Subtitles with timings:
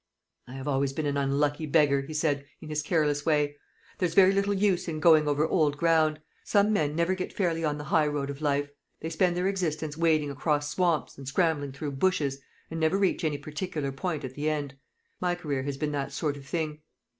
[0.47, 3.57] "I have always been an unlucky beggar," he said, in his careless way.
[3.99, 6.19] "There's very little use in going over old ground.
[6.43, 8.71] Some men never get fairly on the high road of life.
[8.99, 12.39] They spend their existence wading across swamps, and scrambling through bushes,
[12.71, 14.75] and never reach any particular point at the end.
[15.19, 16.79] My career has been that sort of thing."